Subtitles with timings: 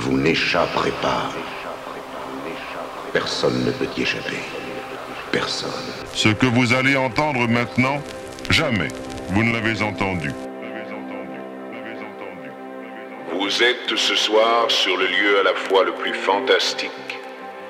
[0.00, 1.28] Vous n'échapperez pas.
[3.12, 4.38] Personne ne peut y échapper.
[5.30, 5.70] Personne.
[6.14, 8.00] Ce que vous allez entendre maintenant,
[8.48, 8.88] jamais
[9.28, 10.30] vous ne l'avez entendu.
[13.34, 17.18] Vous êtes ce soir sur le lieu à la fois le plus fantastique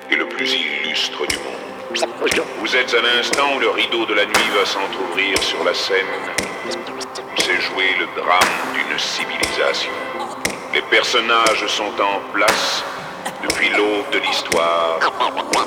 [0.09, 1.99] et le plus illustre du monde.
[2.59, 6.15] Vous êtes à l'instant où le rideau de la nuit va s'entr'ouvrir sur la scène.
[7.37, 8.39] C'est jouer le drame
[8.73, 9.91] d'une civilisation.
[10.73, 12.83] Les personnages sont en place
[13.43, 14.99] depuis l'aube de l'histoire,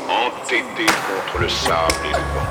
[0.09, 2.49] entêtés contre le sable et le vent.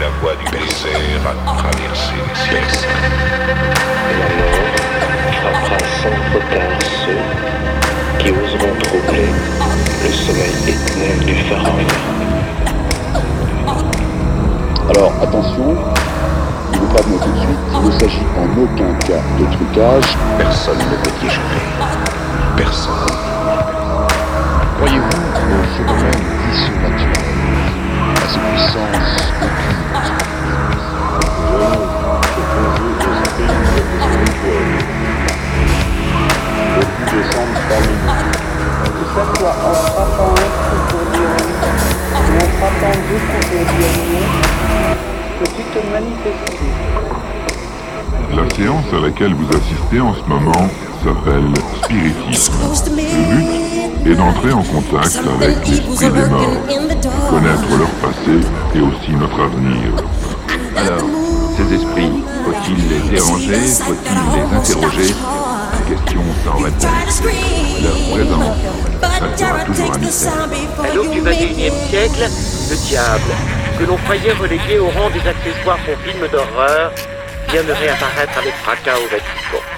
[0.00, 2.88] La voie du désert a traversé les siècles.
[4.18, 4.68] La mort
[5.38, 7.22] frappera sans retard ceux
[8.18, 9.30] qui oseront troubler
[10.02, 11.86] le sommeil éternel du pharaon.
[14.90, 15.70] Alors attention,
[16.72, 19.44] il ne faut pas venir tout de suite, il ne s'agit en aucun cas de
[19.52, 20.16] trucage.
[20.38, 21.62] Personne ne peut y échapper.
[22.56, 22.94] Personne.
[24.76, 27.36] Croyez-vous au phénomène vicieux naturel,
[28.16, 29.18] à ses puissances
[39.38, 41.52] soit en frappant un coup pour dire oui
[42.12, 45.17] ou en frappant deux coups pour dire non, peux-tu te manifester
[48.34, 50.68] La séance à laquelle vous assistez en ce moment
[51.04, 51.52] s'appelle
[51.84, 52.54] Spiritisme.
[52.96, 53.02] Le
[53.36, 56.66] but est d'entrer en contact avec l'esprit des morts,
[57.30, 58.40] connaître leur passé
[58.74, 59.92] et aussi notre avenir.
[60.76, 61.06] Alors,
[61.56, 62.12] ces esprits,
[62.44, 63.54] faut-il les déranger?
[63.54, 65.14] Faut-il les interroger?
[65.88, 67.22] Question sans réponse.
[67.82, 68.56] Leur présence
[69.02, 70.48] restera toujours un mystère.
[70.82, 72.24] À l'aube du XXIe siècle,
[72.70, 73.32] le diable,
[73.78, 76.92] que l'on croyait relégué au rang des accessoires pour films d'horreur,
[77.48, 79.77] vient de réapparaître avec fracas au Vatican.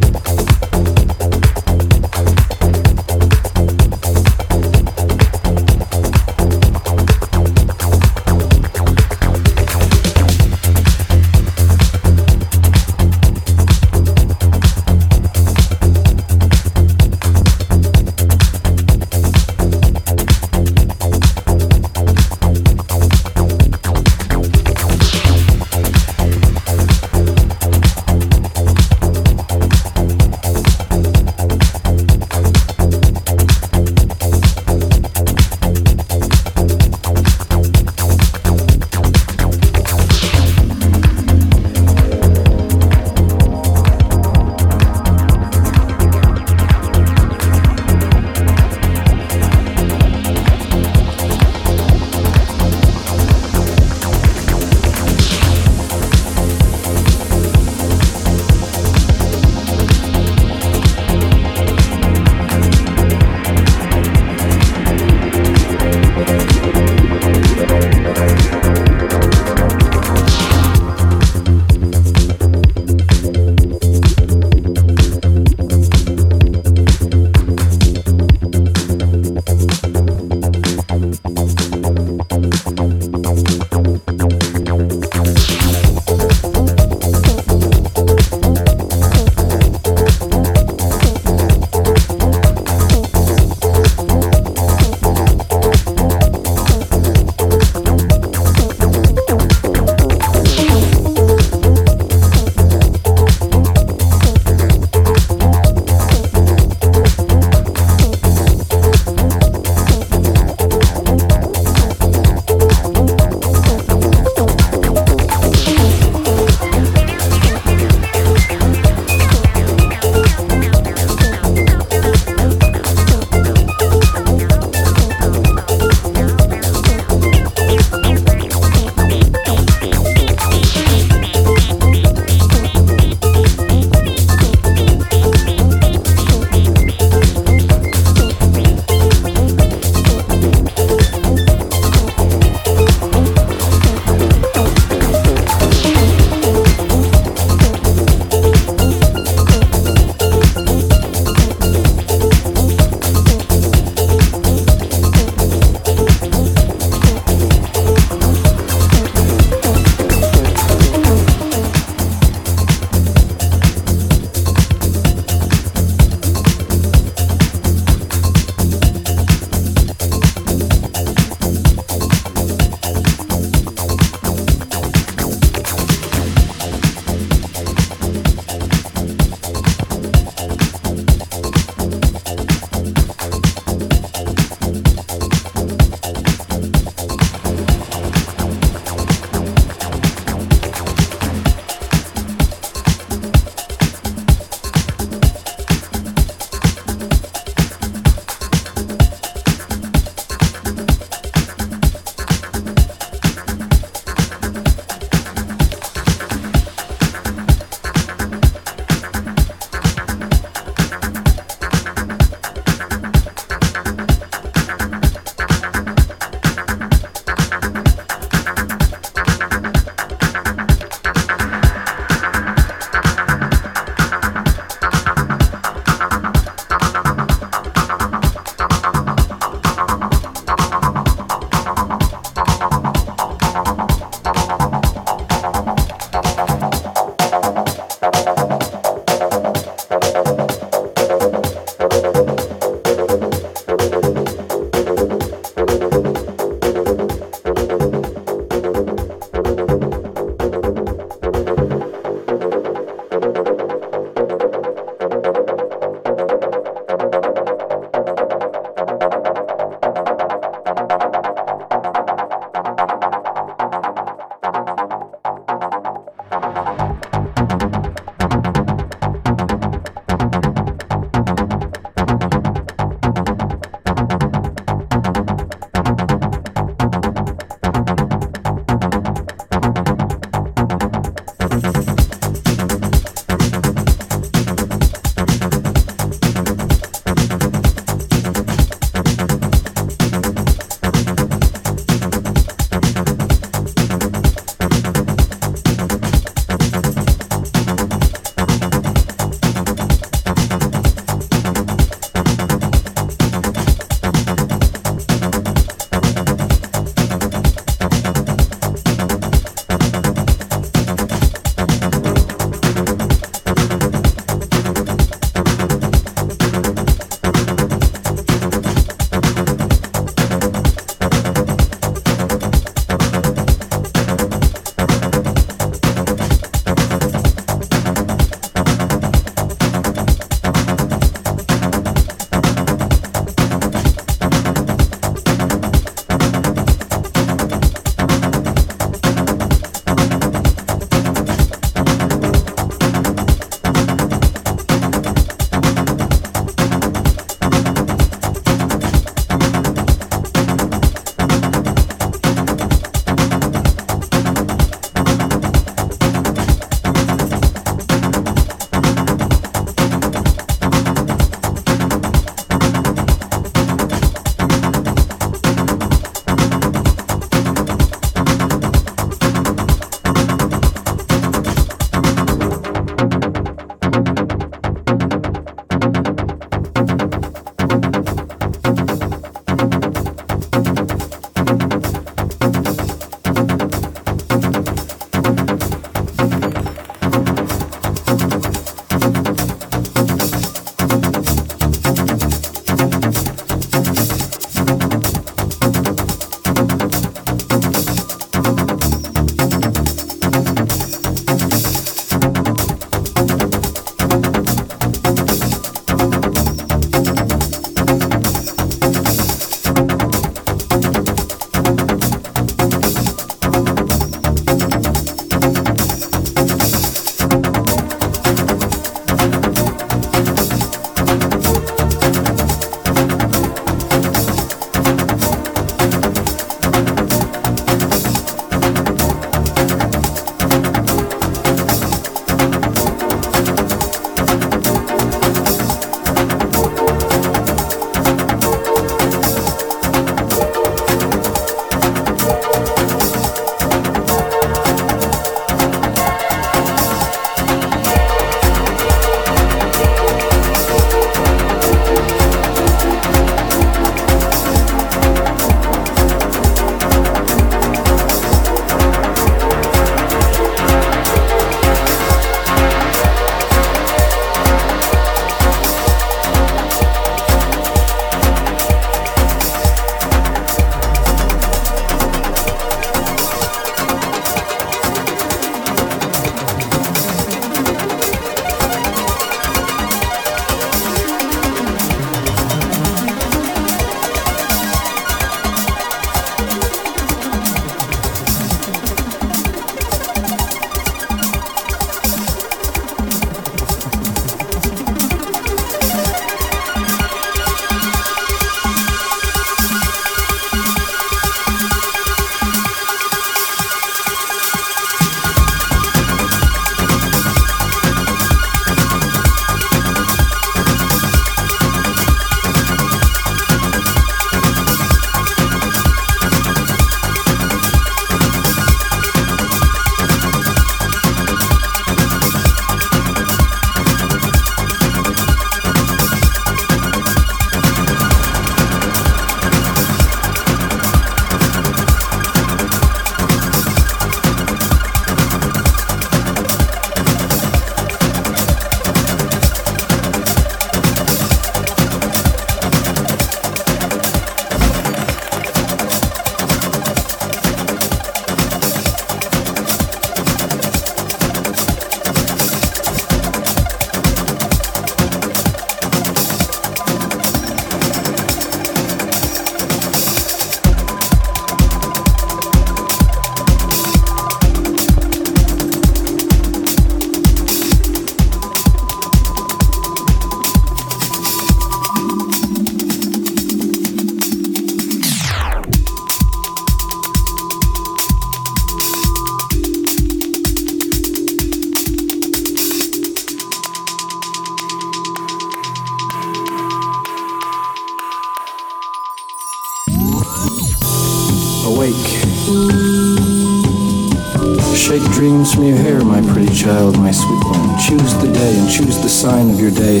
[599.24, 600.00] Sign of your day,